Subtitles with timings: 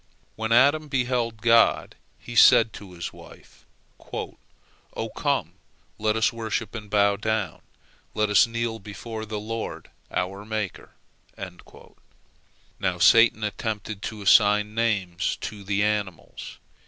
[0.35, 3.67] When Adam beheld God, he said to his wife,
[4.11, 5.53] "O come,
[5.99, 7.61] let us worship and bow down;
[8.15, 10.95] let us kneel before the Lord our Maker."
[12.79, 16.57] Now Satan attempted to assign names to the animals.